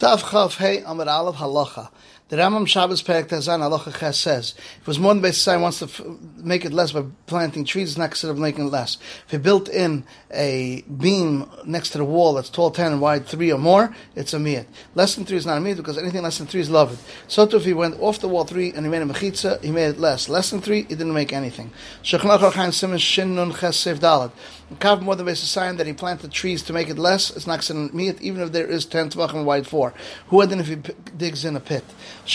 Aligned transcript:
Tav 0.00 0.22
Chav 0.22 0.56
Hey 0.56 0.82
Amar 0.86 1.08
Aleph 1.10 1.36
Halacha. 1.36 1.90
The 2.30 2.36
Rambam 2.36 2.64
Shabbos 2.64 3.02
Perek 3.02 3.24
Tazan 3.24 3.58
Halacha 3.58 3.98
Ches 3.98 4.16
says, 4.16 4.54
if 4.56 4.82
it 4.82 4.86
was 4.86 5.00
more 5.00 5.12
than 5.12 5.20
base 5.20 5.36
sign 5.36 5.62
wants 5.62 5.80
to 5.80 5.86
f- 5.86 6.00
make 6.36 6.64
it 6.64 6.72
less 6.72 6.92
by 6.92 7.04
planting 7.26 7.64
trees, 7.64 7.88
it's 7.88 7.98
not 7.98 8.10
considered 8.10 8.38
making 8.38 8.68
it 8.68 8.70
less. 8.70 8.98
If 9.24 9.32
he 9.32 9.38
built 9.38 9.68
in 9.68 10.04
a 10.32 10.82
beam 10.82 11.50
next 11.64 11.90
to 11.90 11.98
the 11.98 12.04
wall 12.04 12.34
that's 12.34 12.48
tall 12.48 12.70
10 12.70 12.92
and 12.92 13.00
wide 13.00 13.26
3 13.26 13.50
or 13.50 13.58
more, 13.58 13.92
it's 14.14 14.32
a 14.32 14.36
miyat. 14.36 14.66
Less 14.94 15.16
than 15.16 15.24
3 15.24 15.38
is 15.38 15.44
not 15.44 15.58
a 15.58 15.60
miyat 15.60 15.78
because 15.78 15.98
anything 15.98 16.22
less 16.22 16.38
than 16.38 16.46
3 16.46 16.60
is 16.60 16.70
loved. 16.70 17.02
So 17.26 17.46
too 17.46 17.56
if 17.56 17.64
he 17.64 17.72
went 17.74 17.98
off 18.00 18.20
the 18.20 18.28
wall 18.28 18.44
3 18.44 18.74
and 18.74 18.86
he 18.86 18.92
made 18.92 19.02
a 19.02 19.06
mechitza, 19.06 19.60
he 19.60 19.72
made 19.72 19.88
it 19.88 19.98
less. 19.98 20.28
Less 20.28 20.50
than 20.50 20.60
3, 20.60 20.82
he 20.82 20.84
didn't 20.84 21.12
make 21.12 21.32
anything. 21.32 21.72
Shechanach 22.04 22.48
Archaim 22.48 22.72
Simon 22.72 23.52
Ches 23.52 23.76
Sev. 23.76 23.98
Kav 23.98 25.02
more 25.02 25.16
than 25.16 25.26
base 25.26 25.40
sign 25.40 25.78
that 25.78 25.88
he 25.88 25.92
planted 25.92 26.30
trees 26.30 26.62
to 26.62 26.72
make 26.72 26.88
it 26.88 26.96
less, 26.96 27.34
it's 27.34 27.48
not 27.48 27.54
considered 27.54 27.90
miyat 27.90 28.20
even 28.20 28.40
if 28.40 28.52
there 28.52 28.68
is 28.68 28.86
10 28.86 29.10
tvachim 29.10 29.44
wide 29.44 29.66
4. 29.66 29.92
Who 30.28 30.46
then 30.46 30.60
if 30.60 30.68
he 30.68 30.76
p- 30.76 30.92
digs 31.16 31.44
in 31.44 31.56
a 31.56 31.60
pit? 31.60 31.82
If 32.26 32.34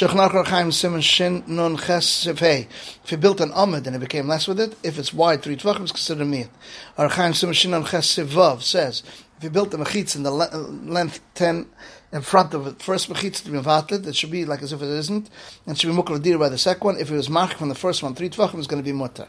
he 3.09 3.15
built 3.15 3.39
an 3.39 3.51
amid 3.55 3.87
and 3.87 3.95
it 3.95 3.99
became 3.99 4.27
less 4.27 4.47
with 4.47 4.59
it, 4.59 4.75
if 4.83 4.97
it's 4.99 5.13
wide 5.13 5.41
three 5.43 5.55
tvachim, 5.55 5.81
it's 5.81 5.91
considered 5.91 6.27
miyat. 6.27 6.49
Or 6.97 7.07
Chaim 7.07 7.33
Simon 7.33 7.53
Ches 7.53 8.15
Sevav 8.15 8.61
says, 8.61 9.03
if 9.37 9.43
you 9.43 9.49
built 9.49 9.73
a 9.73 9.77
mechitz 9.77 10.15
in 10.15 10.23
the 10.23 10.31
length 10.31 11.21
ten 11.33 11.67
in 12.11 12.21
front 12.21 12.53
of 12.53 12.67
it, 12.67 12.81
first 12.81 13.09
mechitz 13.09 13.43
to 13.43 13.51
be 13.51 13.59
vated, 13.59 14.05
it 14.07 14.15
should 14.15 14.31
be 14.31 14.45
like 14.45 14.61
as 14.61 14.73
if 14.73 14.81
it 14.81 14.89
isn't, 14.89 15.29
and 15.65 15.77
should 15.77 15.87
be 15.87 15.95
mukal 15.95 16.39
by 16.39 16.49
the 16.49 16.57
second 16.57 16.85
one. 16.85 16.97
If 16.97 17.11
it 17.11 17.15
was 17.15 17.29
marked 17.29 17.55
from 17.55 17.69
the 17.69 17.75
first 17.75 18.01
one, 18.03 18.15
three 18.15 18.29
tvachim 18.29 18.59
is 18.59 18.67
going 18.67 18.81
to 18.81 18.87
be 18.87 18.91
mutter. 18.91 19.27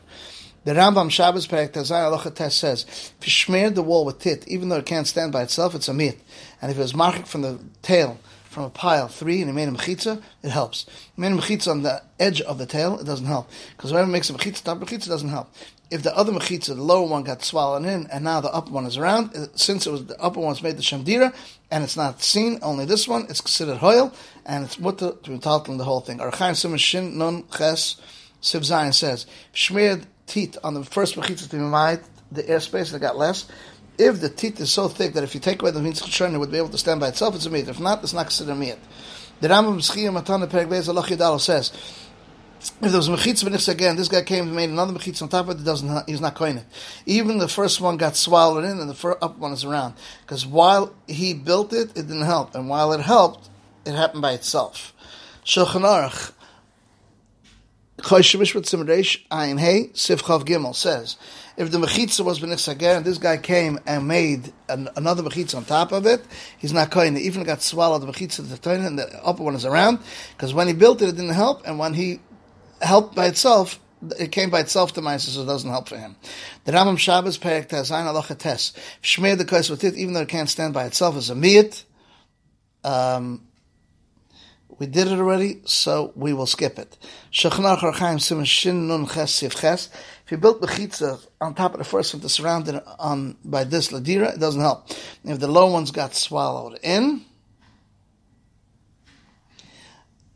The 0.64 0.72
Rambam 0.72 1.10
Shabbos 1.12 1.46
Perek 1.46 1.70
Tazai 1.70 2.10
Alocha 2.10 2.34
Tes 2.34 2.54
says, 2.54 2.86
if 3.20 3.26
you 3.26 3.30
smeared 3.30 3.76
the 3.76 3.82
wall 3.82 4.04
with 4.04 4.18
tit, 4.18 4.48
even 4.48 4.68
though 4.68 4.78
it 4.78 4.86
can't 4.86 5.06
stand 5.06 5.32
by 5.32 5.42
itself, 5.42 5.76
it's 5.76 5.86
a 5.86 5.94
mit. 5.94 6.20
And 6.60 6.72
if 6.72 6.78
it 6.78 6.80
was 6.80 6.92
marked 6.92 7.28
from 7.28 7.42
the 7.42 7.60
tail, 7.82 8.18
from 8.56 8.64
a 8.64 8.70
pile, 8.70 9.06
three, 9.06 9.42
and 9.42 9.50
he 9.50 9.54
made 9.54 9.68
a 9.68 9.70
mechitza, 9.70 10.22
it 10.42 10.48
helps. 10.48 10.86
He 11.14 11.20
made 11.20 11.32
a 11.32 11.34
mechitza 11.34 11.70
on 11.70 11.82
the 11.82 12.02
edge 12.18 12.40
of 12.40 12.56
the 12.56 12.64
tail, 12.64 12.98
it 12.98 13.04
doesn't 13.04 13.26
help. 13.26 13.50
Because 13.76 13.90
whoever 13.90 14.06
makes 14.06 14.30
a 14.30 14.32
mechitza, 14.32 14.64
top 14.64 14.78
mechitza 14.78 15.08
doesn't 15.08 15.28
help. 15.28 15.52
If 15.90 16.02
the 16.02 16.16
other 16.16 16.32
mechitza, 16.32 16.68
the 16.68 16.82
lower 16.82 17.06
one, 17.06 17.22
got 17.22 17.44
swallowed 17.44 17.84
in, 17.84 18.06
and 18.06 18.24
now 18.24 18.40
the 18.40 18.48
upper 18.48 18.70
one 18.70 18.86
is 18.86 18.96
around, 18.96 19.50
since 19.56 19.86
it 19.86 19.90
was 19.90 20.06
the 20.06 20.18
upper 20.18 20.40
one's 20.40 20.62
made 20.62 20.78
the 20.78 20.82
shamdira, 20.82 21.34
and 21.70 21.84
it's 21.84 21.98
not 21.98 22.22
seen, 22.22 22.58
only 22.62 22.86
this 22.86 23.06
one, 23.06 23.26
it's 23.28 23.42
considered 23.42 23.76
hoil, 23.76 24.10
and 24.46 24.64
it's 24.64 24.78
mutter 24.78 25.12
to 25.22 25.30
be 25.30 25.36
the 25.36 25.84
whole 25.84 26.00
thing. 26.00 26.16
Archaim 26.16 26.56
Simon 26.56 26.78
Shin 26.78 27.18
Nun 27.18 27.44
Ches 27.54 28.00
Siv 28.40 28.64
Zion 28.64 28.94
says, 28.94 29.26
smeared 29.52 30.06
tit 30.26 30.56
on 30.64 30.72
the 30.72 30.82
first 30.82 31.14
mechitza 31.14 31.50
to 31.50 31.56
be 31.56 32.02
the 32.32 32.42
airspace 32.42 32.90
that 32.90 33.00
got 33.00 33.18
less, 33.18 33.44
if 33.98 34.20
the 34.20 34.28
tit 34.28 34.60
is 34.60 34.72
so 34.72 34.88
thick 34.88 35.14
that 35.14 35.24
if 35.24 35.34
you 35.34 35.40
take 35.40 35.62
away 35.62 35.70
the 35.70 35.80
mitzvah 35.80 36.34
it 36.34 36.38
would 36.38 36.50
be 36.50 36.58
able 36.58 36.68
to 36.68 36.78
stand 36.78 37.00
by 37.00 37.08
itself, 37.08 37.34
it's 37.34 37.46
a 37.46 37.50
miyat. 37.50 37.68
If 37.68 37.80
not, 37.80 38.02
it's 38.02 38.12
not 38.12 38.26
considered 38.26 38.52
a 38.52 38.54
miyat. 38.54 38.78
The 39.40 39.48
Rambam 39.48 39.78
Schiyah 39.78 40.12
Matan 40.12 40.40
Perek 40.42 40.68
Beis 40.68 41.20
Allah 41.20 41.40
says, 41.40 41.72
if 42.58 42.90
there 42.90 42.96
was 42.96 43.08
a 43.08 43.12
mechitza 43.12 43.44
v'nichs 43.44 43.68
again, 43.68 43.96
this 43.96 44.08
guy 44.08 44.22
came 44.22 44.46
and 44.46 44.56
made 44.56 44.70
another 44.70 44.92
mechitza 44.92 45.22
on 45.22 45.28
top 45.28 45.48
of 45.48 45.60
it. 45.60 45.64
Doesn't 45.64 46.08
he's 46.08 46.20
not 46.20 46.34
koine. 46.34 46.64
Even 47.04 47.38
the 47.38 47.48
first 47.48 47.80
one 47.80 47.96
got 47.96 48.16
swallowed 48.16 48.64
in, 48.64 48.80
and 48.80 48.88
the 48.88 48.94
first, 48.94 49.22
up 49.22 49.38
one 49.38 49.52
is 49.52 49.64
around. 49.64 49.94
Because 50.22 50.46
while 50.46 50.94
he 51.06 51.34
built 51.34 51.72
it, 51.72 51.90
it 51.90 52.08
didn't 52.08 52.22
help, 52.22 52.54
and 52.54 52.68
while 52.68 52.92
it 52.92 53.00
helped, 53.00 53.50
it 53.84 53.92
happened 53.94 54.22
by 54.22 54.32
itself. 54.32 54.94
Shulchan 55.44 55.82
Aruch 55.82 56.32
Gimel 60.44 60.74
says, 60.74 61.16
if 61.56 61.70
the 61.70 61.78
mechitza 61.78 62.24
was 62.24 62.40
b'nichsager 62.40 62.96
and 62.98 63.04
this 63.04 63.18
guy 63.18 63.38
came 63.38 63.78
and 63.86 64.06
made 64.06 64.52
an, 64.68 64.88
another 64.96 65.22
mechitza 65.22 65.56
on 65.56 65.64
top 65.64 65.92
of 65.92 66.04
it, 66.06 66.22
he's 66.58 66.72
not 66.72 66.90
koina. 66.90 67.18
Even 67.18 67.44
got 67.44 67.62
swallowed 67.62 68.02
the 68.02 68.06
mechitza 68.06 68.46
the 68.48 68.58
toin 68.58 68.82
and 68.84 68.98
the 68.98 69.24
upper 69.24 69.42
one 69.42 69.54
is 69.54 69.64
around 69.64 70.00
because 70.36 70.52
when 70.52 70.68
he 70.68 70.74
built 70.74 71.00
it, 71.00 71.08
it 71.08 71.16
didn't 71.16 71.30
help, 71.30 71.66
and 71.66 71.78
when 71.78 71.94
he 71.94 72.20
helped 72.82 73.14
by 73.14 73.26
itself, 73.26 73.80
it 74.18 74.30
came 74.30 74.50
by 74.50 74.60
itself 74.60 74.92
to 74.92 75.00
Meiser, 75.00 75.30
so 75.30 75.42
it 75.42 75.46
doesn't 75.46 75.70
help 75.70 75.88
for 75.88 75.96
him. 75.96 76.16
The 76.64 76.72
Rambam 76.72 76.98
Shabbos 76.98 77.38
Perek 77.38 77.68
Tezayin 77.68 78.04
Alocha 78.04 78.36
Tes 78.36 78.72
Shmeir 79.02 79.38
the 79.38 79.46
kois 79.46 79.70
with 79.70 79.84
it, 79.84 79.94
even 79.96 80.12
though 80.12 80.20
it 80.20 80.28
can't 80.28 80.50
stand 80.50 80.74
by 80.74 80.84
itself, 80.84 81.16
is 81.16 81.30
a 81.30 81.34
miyat. 81.34 81.84
Um, 82.84 83.45
we 84.78 84.86
did 84.86 85.08
it 85.08 85.18
already, 85.18 85.60
so 85.64 86.12
we 86.14 86.32
will 86.32 86.46
skip 86.46 86.78
it. 86.78 86.98
Simon 87.32 88.44
Shin 88.44 88.88
Nun 88.88 89.06
Ches 89.06 89.40
Ches. 89.40 89.88
If 90.24 90.32
you 90.32 90.36
built 90.36 90.60
Bechitza 90.60 91.24
on 91.40 91.54
top 91.54 91.72
of 91.72 91.78
the 91.78 91.84
first 91.84 92.12
one 92.12 92.20
to 92.20 92.28
surround 92.28 92.68
it 92.68 92.82
on 92.98 93.36
by 93.44 93.64
this 93.64 93.88
Ladira, 93.88 94.34
it 94.34 94.40
doesn't 94.40 94.60
help. 94.60 94.90
If 95.24 95.38
the 95.38 95.48
low 95.48 95.70
ones 95.70 95.92
got 95.92 96.14
swallowed 96.14 96.78
in, 96.82 97.24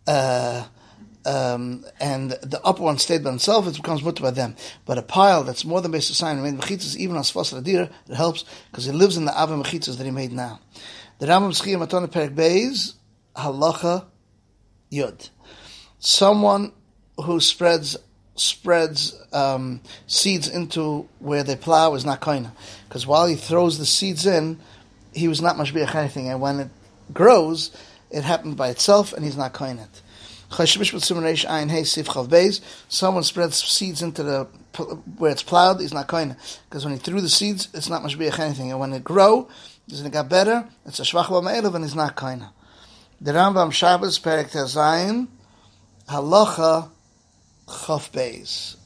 uh, 0.06 0.64
um, 1.26 1.84
and 2.00 2.30
the 2.30 2.60
upper 2.64 2.82
one 2.82 2.98
stayed 2.98 3.22
by 3.22 3.34
itself, 3.34 3.66
it 3.66 3.76
becomes 3.76 4.02
mutter 4.02 4.22
by 4.22 4.30
them. 4.30 4.56
But 4.86 4.96
a 4.96 5.02
pile 5.02 5.44
that's 5.44 5.64
more 5.64 5.80
than 5.80 5.90
basic 5.90 6.16
sign, 6.16 6.42
made 6.42 6.58
mechitzas 6.58 6.96
even 6.96 7.16
on 7.16 7.22
sfas 7.22 7.52
ladira, 7.52 7.90
it 8.08 8.14
helps 8.14 8.44
because 8.70 8.86
he 8.86 8.92
lives 8.92 9.16
in 9.16 9.26
the 9.26 9.32
ava 9.32 9.54
mechitzas 9.54 9.98
that 9.98 10.04
he 10.04 10.10
made 10.10 10.32
now. 10.32 10.60
The 11.18 11.26
Rambam 11.26 11.50
Schiyah 11.50 11.86
Matana 11.86 12.06
Perek 12.06 12.34
Beis 12.34 12.94
Halacha 13.36 14.06
Yud. 14.92 15.30
Someone 15.98 16.72
who 17.16 17.40
spreads 17.40 17.96
spreads 18.36 19.14
um, 19.32 19.80
seeds 20.06 20.48
into 20.48 21.06
where 21.18 21.42
they 21.42 21.56
plow 21.56 21.94
is 21.94 22.06
not 22.06 22.20
koina. 22.20 22.50
Because 22.88 23.06
while 23.06 23.26
he 23.26 23.36
throws 23.36 23.78
the 23.78 23.84
seeds 23.84 24.24
in, 24.26 24.58
he 25.12 25.28
was 25.28 25.42
not 25.42 25.56
mashbiach 25.56 25.94
anything. 25.94 26.28
And 26.28 26.40
when 26.40 26.60
it 26.60 26.68
grows, 27.12 27.70
it 28.10 28.24
happened 28.24 28.56
by 28.56 28.68
itself, 28.68 29.12
and 29.12 29.24
he's 29.24 29.36
not 29.36 29.52
koina. 29.52 29.86
Someone 32.88 33.22
spreads 33.22 33.56
seeds 33.62 34.02
into 34.02 34.22
the 34.22 34.44
where 35.18 35.30
it's 35.30 35.42
plowed, 35.42 35.80
he's 35.80 35.94
not 35.94 36.08
koina. 36.08 36.36
Because 36.68 36.84
when 36.84 36.94
he 36.94 36.98
threw 36.98 37.20
the 37.20 37.28
seeds, 37.28 37.68
it's 37.74 37.88
not 37.88 38.02
mashbiach 38.02 38.38
anything. 38.38 38.70
And 38.70 38.80
when 38.80 38.92
it 38.92 39.04
grow, 39.04 39.48
it 39.88 40.12
got 40.12 40.28
better, 40.28 40.68
it's 40.86 40.98
a 40.98 41.02
shvach 41.02 41.74
and 41.74 41.84
he's 41.84 41.94
not 41.94 42.16
koina. 42.16 42.50
The 43.22 43.32
Rambam 43.32 43.70
Shabbos 43.70 44.18
Perek 44.18 44.50
Tezayin 44.50 45.28
Halacha 46.08 46.88
Chaf 47.68 48.10
Beis 48.12 48.76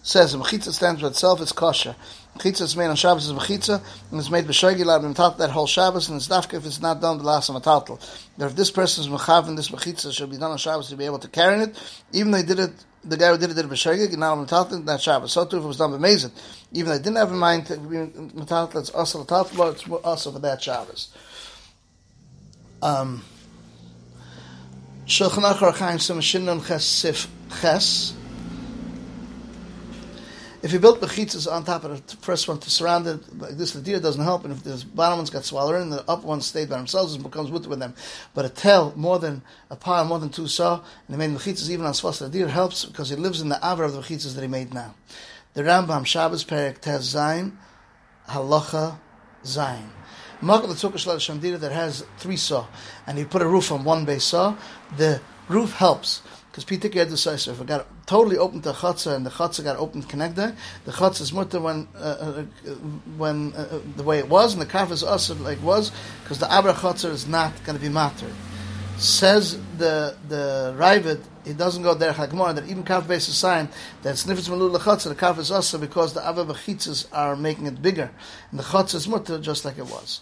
says 0.00 0.30
the 0.30 0.38
mechitza 0.38 0.70
stands 0.70 1.02
by 1.02 1.08
itself; 1.08 1.40
it's 1.40 1.50
kosher. 1.50 1.96
Mechitza 2.36 2.60
is 2.60 2.76
made 2.76 2.86
on 2.86 2.94
Shabbos 2.94 3.26
is 3.26 3.32
mechitza, 3.32 3.82
and 4.12 4.20
it's 4.20 4.30
made 4.30 4.44
b'shoigil 4.44 4.88
out 4.92 5.04
of 5.04 5.38
that 5.38 5.50
whole 5.50 5.66
Shabbos, 5.66 6.08
and 6.08 6.16
it's 6.16 6.28
dafka 6.28 6.54
if 6.54 6.66
it's 6.66 6.80
not 6.80 7.00
done 7.00 7.18
the 7.18 7.24
last 7.24 7.48
of 7.48 7.56
mataltel. 7.56 7.98
But 8.38 8.46
if 8.46 8.54
this 8.54 8.70
person 8.70 9.02
is 9.02 9.10
mechav 9.10 9.56
this 9.56 9.70
mechitza 9.70 10.12
should 10.12 10.30
be 10.30 10.36
done 10.36 10.52
on 10.52 10.58
Shabbos 10.58 10.90
to 10.90 10.96
be 10.96 11.06
able 11.06 11.18
to 11.18 11.26
carry 11.28 11.62
it, 11.62 11.76
even 12.12 12.30
though 12.30 12.38
he 12.38 12.44
did 12.44 12.60
it, 12.60 12.70
the 13.02 13.16
guy 13.16 13.30
who 13.30 13.38
did 13.38 13.50
it 13.50 13.54
did 13.54 13.64
it 13.64 13.70
b'shoigil, 13.72 14.16
not 14.18 14.38
on 14.38 14.46
mataltel, 14.46 14.84
that 14.86 15.00
Shabbos. 15.00 15.32
So 15.32 15.46
too 15.46 15.56
if 15.56 15.64
it 15.64 15.66
was 15.66 15.78
done 15.78 15.90
b'mezid, 15.90 16.30
even 16.74 16.90
though 16.90 16.96
they 16.96 17.02
didn't 17.02 17.16
have 17.16 17.32
in 17.32 17.38
mind 17.38 17.66
to 17.66 17.76
be 17.78 17.96
mataltel, 17.96 18.76
it's 18.76 18.90
also 18.90 19.24
mataltel, 19.24 19.56
but 19.56 19.72
it's 19.72 19.88
also 20.04 20.30
for 20.30 20.38
that 20.38 20.62
Shabbos. 20.62 21.08
Um, 22.84 23.24
Shulchan 25.06 25.42
Aruch 25.42 26.66
Ches 26.68 26.84
Sif 26.84 27.28
Ches. 27.62 28.12
If 30.62 30.70
you 30.70 30.78
built 30.78 31.00
mechitzas 31.00 31.50
on 31.50 31.64
top 31.64 31.84
of 31.84 32.06
the 32.06 32.16
first 32.16 32.46
one 32.46 32.58
to 32.58 32.68
surround 32.68 33.06
it, 33.06 33.38
like 33.38 33.52
this, 33.52 33.72
the 33.72 33.80
deer 33.80 34.00
doesn't 34.00 34.22
help. 34.22 34.44
And 34.44 34.52
if 34.52 34.62
the 34.62 34.84
bottom 34.94 35.16
ones 35.16 35.30
got 35.30 35.46
swallowed 35.46 35.80
in, 35.80 35.88
the 35.88 36.04
upper 36.06 36.26
ones 36.26 36.44
stayed 36.44 36.68
by 36.68 36.76
themselves, 36.76 37.14
it 37.14 37.22
becomes 37.22 37.50
with 37.50 37.64
them. 37.78 37.94
But 38.34 38.44
a 38.44 38.50
tail 38.50 38.92
more 38.96 39.18
than 39.18 39.40
a 39.70 39.76
pile, 39.76 40.04
more 40.04 40.18
than 40.18 40.28
two 40.28 40.46
saw, 40.46 40.82
and 41.08 41.16
he 41.16 41.16
made 41.16 41.30
mechitzas 41.34 41.70
even 41.70 41.86
on 41.86 41.94
svas 41.94 42.18
the 42.18 42.28
deer 42.28 42.48
helps 42.48 42.84
because 42.84 43.08
he 43.08 43.16
lives 43.16 43.40
in 43.40 43.48
the 43.48 43.58
aver 43.62 43.84
of 43.84 43.94
the 43.94 44.00
mechitzas 44.00 44.34
that 44.34 44.42
he 44.42 44.48
made 44.48 44.74
now. 44.74 44.94
The 45.54 45.62
Rambam 45.62 46.04
Shabbos 46.04 46.44
Perek 46.44 46.80
Tez 46.80 47.14
Zayin 47.14 47.56
Halacha 48.28 48.98
Zayin. 49.42 49.88
That 50.42 51.72
has 51.72 52.04
three 52.18 52.36
saw, 52.36 52.66
and 53.06 53.18
you 53.18 53.26
put 53.26 53.42
a 53.42 53.46
roof 53.46 53.72
on 53.72 53.84
one 53.84 54.04
base 54.04 54.24
saw, 54.24 54.56
the 54.96 55.20
roof 55.48 55.72
helps. 55.74 56.22
Because 56.54 56.78
get 56.88 57.08
decisive. 57.08 57.56
If 57.56 57.62
it 57.62 57.66
got 57.66 57.86
totally 58.06 58.38
open 58.38 58.62
to 58.62 58.70
chatzah 58.70 59.16
and 59.16 59.26
the 59.26 59.30
chatzah 59.30 59.64
got 59.64 59.76
open 59.76 60.02
to 60.02 60.06
connect 60.06 60.36
there, 60.36 60.54
the 60.84 60.92
chatzah 60.92 61.22
is 61.22 61.32
mutter 61.32 61.58
when 61.58 61.88
uh, 61.96 61.98
uh, 61.98 62.42
when 63.16 63.52
uh, 63.54 63.80
the 63.96 64.04
way 64.04 64.18
it 64.20 64.28
was, 64.28 64.52
and 64.52 64.62
the 64.62 64.66
kaf 64.66 64.92
is 64.92 65.02
usher 65.02 65.34
like 65.34 65.60
was, 65.64 65.90
because 66.22 66.38
the 66.38 66.48
abra 66.52 66.72
chatzah 66.72 67.10
is 67.10 67.26
not 67.26 67.52
going 67.64 67.76
to 67.76 67.82
be 67.82 67.88
matter. 67.88 68.30
Says 68.98 69.58
the 69.78 70.16
the 70.28 70.76
Ravid, 70.78 71.22
he 71.44 71.52
doesn't 71.52 71.82
go 71.82 71.94
there 71.94 72.12
hagmar 72.12 72.54
that 72.54 72.68
even 72.68 72.82
kaf 72.82 73.06
base 73.06 73.28
is 73.28 73.36
sign 73.36 73.68
that 74.02 74.14
snifis 74.14 74.48
malul 74.48 74.76
chatzah 74.78 75.08
the 75.08 75.14
kaf 75.14 75.38
is 75.38 75.50
also 75.50 75.78
because 75.78 76.14
the 76.14 76.26
abra 76.26 76.44
bechitzas 76.44 77.06
are 77.12 77.36
making 77.36 77.66
it 77.66 77.80
bigger, 77.82 78.10
and 78.50 78.58
the 78.58 78.64
chatzah 78.64 78.96
is 78.96 79.08
mutter 79.08 79.38
just 79.38 79.64
like 79.64 79.78
it 79.78 79.86
was. 79.86 80.20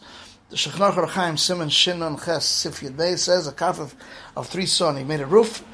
The 0.50 0.56
Shechnach 0.56 1.08
Chaim 1.08 1.38
Simon 1.38 1.70
Shinon 1.70 2.22
Ches 2.22 2.44
Sif 2.44 2.80
Yud 2.80 3.18
says 3.18 3.46
a 3.46 3.52
kaf 3.52 3.80
of, 3.80 3.94
of 4.36 4.48
three 4.48 4.66
son. 4.66 4.98
He 4.98 5.04
made 5.04 5.20
a 5.20 5.26
roof 5.26 5.64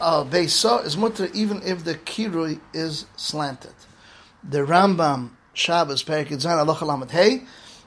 uh, 0.00 0.24
Beisa 0.24 0.84
is 0.84 0.96
mutter 0.96 1.28
even 1.34 1.62
if 1.62 1.84
the 1.84 1.94
kirui 1.94 2.60
is 2.72 3.06
slanted. 3.16 3.74
The 4.42 4.58
Rambam 4.58 5.30
Shabbos 5.54 6.04
Perik 6.04 6.28
Zayin 6.28 6.66
Allah 6.66 7.06
Hey 7.10 7.42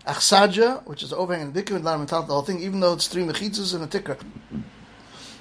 Achsadja, 0.05 0.85
which 0.85 1.03
is 1.03 1.13
overhanging 1.13 1.53
the 1.53 1.63
dikkur, 1.63 1.83
the 1.83 2.33
whole 2.33 2.41
thing, 2.41 2.59
even 2.61 2.79
though 2.79 2.93
it's 2.93 3.07
three 3.07 3.23
mechitzas 3.23 3.75
and 3.75 3.83
a 3.83 3.87
ticker. 3.87 4.17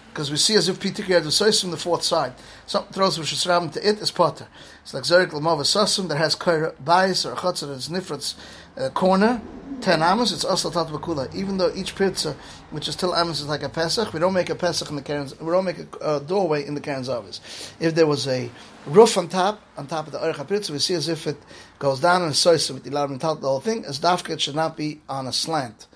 Because 0.09 0.31
we 0.31 0.37
see 0.37 0.55
as 0.55 0.69
if 0.69 0.81
Pitikir 0.81 1.23
had 1.23 1.61
from 1.61 1.71
the 1.71 1.77
fourth 1.77 2.03
side. 2.03 2.33
Something 2.67 2.93
throws 2.93 3.19
which 3.19 3.33
Rosh 3.33 3.47
Hashanah 3.47 3.73
to 3.73 3.89
it 3.89 3.99
is 4.01 4.11
potter. 4.11 4.49
It's 4.83 4.95
like 4.95 5.05
Zerik 5.05 5.31
Lamava 5.31 5.61
Sasim 5.61 6.09
that 6.09 6.17
has 6.17 6.35
Kaira 6.35 6.75
Bais 6.77 7.25
or 7.25 7.37
Chatzar 7.37 7.69
that's 7.69 7.89
Nifrat's 7.89 8.35
uh, 8.79 8.89
corner, 8.91 9.41
10 9.81 10.03
amos, 10.03 10.33
it's 10.33 10.45
also 10.45 10.71
tat. 10.71 11.35
Even 11.35 11.59
though 11.59 11.73
each 11.75 11.95
pizza, 11.95 12.37
which 12.71 12.89
is 12.89 12.95
still 12.95 13.15
amos, 13.15 13.41
is 13.41 13.47
like 13.47 13.63
a 13.63 13.69
pesach, 13.69 14.13
we 14.13 14.21
don't 14.21 14.33
make 14.33 14.51
a 14.51 14.55
pesach 14.55 14.89
in 14.91 14.97
the 14.97 15.03
Karen, 15.03 15.29
we 15.41 15.51
don't 15.51 15.65
make 15.65 15.79
a 16.01 16.21
doorway 16.21 16.67
in 16.67 16.75
the 16.75 16.81
Karen 16.81 17.03
Zavis. 17.03 17.41
If 17.81 17.95
there 17.95 18.07
was 18.07 18.27
a 18.27 18.51
roof 18.87 19.17
on 19.17 19.29
top, 19.29 19.61
on 19.77 19.87
top 19.87 20.07
of 20.07 20.13
the 20.13 20.19
Orcha 20.19 20.49
pizza, 20.49 20.73
we 20.73 20.79
see 20.79 20.95
as 20.95 21.09
if 21.09 21.27
it 21.27 21.37
goes 21.79 22.01
down 22.01 22.23
and 22.23 22.33
sois 22.33 22.71
with 22.73 22.85
the 22.85 23.03
and 23.03 23.21
the 23.21 23.27
whole 23.27 23.61
thing, 23.61 23.85
as 23.85 24.01
dafka 24.01 24.39
should 24.39 24.57
not 24.57 24.77
be 24.77 25.01
on 25.09 25.27
a 25.27 25.33
slant. 25.33 25.87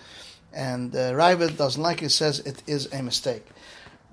And 0.53 0.95
uh, 0.95 1.13
Ravid 1.13 1.57
doesn't 1.57 1.83
like 1.83 2.03
it, 2.03 2.11
says 2.11 2.41
it 2.41 2.63
is 2.67 2.93
a 2.93 3.03
mistake. 3.03 3.47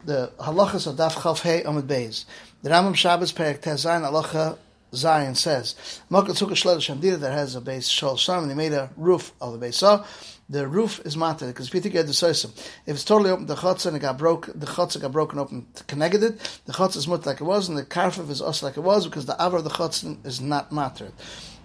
The 0.06 0.32
halachas 0.40 0.88
of 0.88 0.96
daf 0.96 1.14
chav 1.14 1.42
hey 1.42 1.64
amid 1.64 1.88
beis. 1.88 2.26
The 2.62 2.70
Rambam 2.70 2.96
Shabbos 2.96 3.34
Perek 3.34 3.60
Tezayin 3.60 4.10
halacha 4.10 4.58
Zion 4.94 5.36
says, 5.36 6.02
Malka 6.10 6.34
took 6.34 6.52
a 6.52 6.54
Shandira 6.54 7.20
that 7.20 7.32
has 7.32 7.56
a 7.56 7.62
base 7.62 7.88
Shol 7.90 8.18
Sham, 8.18 8.44
and 8.44 8.52
they 8.52 8.56
made 8.56 8.74
a 8.74 8.90
roof 8.98 9.34
of 9.40 9.54
the 9.54 9.60
base. 9.60 9.78
So 9.78 10.04
the 10.50 10.68
roof 10.68 11.00
is 11.06 11.16
matter 11.16 11.46
because 11.46 11.70
Peter 11.70 11.90
get 11.90 12.08
the 12.08 12.12
soisim. 12.12 12.50
If 12.88 12.96
it's 12.96 13.06
totally 13.06 13.30
open, 13.30 13.46
the 13.46 13.56
chotzer 13.56 13.88
and 13.88 13.98
it 13.98 14.00
got 14.00 14.18
broke, 14.18 14.48
the 14.48 14.66
chotzer 14.66 15.00
got 15.00 15.12
broken 15.12 15.38
open 15.38 15.68
connected. 15.86 16.40
The 16.66 16.74
chotzer 16.74 16.98
is 16.98 17.08
mut 17.08 17.26
like 17.26 17.40
it 17.40 17.44
was, 17.44 17.70
and 17.70 17.78
the 17.78 17.86
karfif 17.86 18.30
is 18.30 18.42
us 18.42 18.64
like 18.64 18.78
it 18.78 18.82
was 18.82 19.06
because 19.06 19.28
the 19.28 19.36
avar 19.36 19.60
of 19.60 19.64
the 19.64 19.70
chotzer 19.70 20.26
is 20.26 20.42
not 20.42 20.72
matter. 20.72 21.12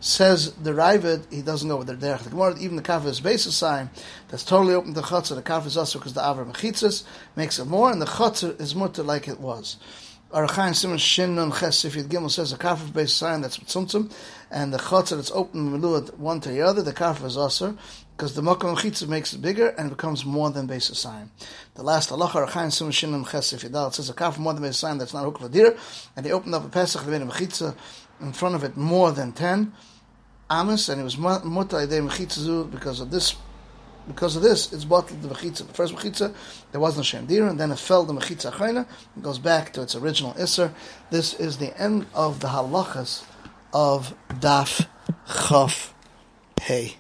Says 0.05 0.53
the 0.57 0.73
Ravid, 0.73 1.33
he 1.33 1.41
doesn't 1.41 1.67
know 1.67 1.77
whether 1.77 1.97
they're 1.97 2.19
the 2.19 2.57
even 2.61 2.77
the 2.77 2.83
karfif 2.83 3.07
is 3.07 3.21
base 3.21 3.45
sign 3.45 3.89
that's 4.29 4.45
totally 4.45 4.75
open 4.75 4.93
to 4.93 5.01
chotzer. 5.01 5.35
The 5.35 5.41
karfif 5.41 5.69
is 5.69 5.79
also 5.79 5.99
because 5.99 6.13
the 6.13 6.21
avar 6.21 6.45
mechitzas 6.45 7.05
makes 7.37 7.59
it 7.59 7.65
more, 7.65 7.91
and 7.91 8.03
the 8.03 8.07
chotzer 8.07 8.61
is 8.61 8.75
mutter 8.75 9.03
like 9.03 9.29
it 9.29 9.41
was. 9.41 9.79
Arachaim 10.31 10.75
Simon 10.75 10.99
Shin 10.99 11.35
Nun 11.37 11.51
Ches 11.53 11.83
Sifid 11.83 12.09
Gimel 12.09 12.31
says 12.31 12.53
a 12.53 12.59
kafir 12.59 12.93
based 12.93 13.17
sign 13.17 13.41
that's 13.41 13.57
tzumtzum, 13.57 14.13
and 14.51 14.75
the 14.75 14.77
chotzer 14.77 15.17
that's 15.17 15.31
open 15.31 15.71
meluat 15.71 16.19
one 16.19 16.39
to 16.41 16.51
the 16.51 16.61
other. 16.61 16.83
The 16.83 16.93
kafir 16.93 17.25
is 17.27 17.39
also 17.39 17.75
because 18.15 18.35
the 18.35 18.43
makom 18.43 18.77
chitza 18.77 19.09
makes 19.09 19.33
it 19.33 19.41
bigger 19.41 19.69
and 19.69 19.89
becomes 19.89 20.27
more 20.27 20.51
than 20.51 20.67
base 20.67 20.95
sign. 20.99 21.31
The 21.77 21.83
last 21.83 22.11
halacha 22.11 22.47
Arachaim 22.47 22.71
Simon 22.71 22.93
Shin 22.93 23.13
Nun 23.13 23.25
Ches 23.25 23.47
says 23.47 24.11
a 24.11 24.13
kafir 24.13 24.43
more 24.43 24.53
than 24.53 24.65
base 24.65 24.77
sign 24.77 24.99
that's 24.99 25.15
not 25.15 25.25
hook 25.25 25.51
dir, 25.51 25.79
and 26.15 26.27
they 26.27 26.33
opened 26.33 26.55
up 26.55 26.67
a 26.67 26.69
pesach 26.69 27.07
they 27.07 27.19
made 27.19 27.27
a 27.27 27.75
in 28.21 28.33
front 28.35 28.55
of 28.55 28.65
it 28.65 28.77
more 28.77 29.11
than 29.11 29.33
ten 29.33 29.73
amos, 30.51 30.89
and 30.89 31.01
it 31.01 31.05
was 31.05 31.17
mutai 31.17 31.89
de 31.89 32.01
mechitza 32.01 32.71
because 32.71 33.01
of 33.01 33.11
this 33.11 33.37
because 34.07 34.37
of 34.37 34.43
this, 34.43 34.73
it's 34.73 34.85
bottled 34.85 35.23
the 35.23 35.29
mechitza. 35.29 35.67
The 35.67 35.73
first 35.73 35.95
mechitza, 35.95 36.35
there 36.73 36.81
wasn't 36.81 37.07
a 37.13 37.17
shendir, 37.17 37.49
and 37.49 37.59
then 37.59 37.71
it 37.71 37.79
fell 37.79 38.05
the 38.05 38.13
mechitza 38.13 38.53
chayna. 38.53 38.87
It 39.17 39.23
goes 39.23 39.39
back 39.39 39.73
to 39.75 39.83
its 39.83 39.95
original 39.95 40.35
isser. 40.35 40.73
This 41.11 41.35
is 41.35 41.59
the 41.59 41.79
end 41.81 42.07
of 42.15 42.41
the 42.41 42.49
halachas 42.49 43.25
of 43.73 44.15
daf 44.29 44.87
chaf 45.27 45.95
hey. 46.61 46.97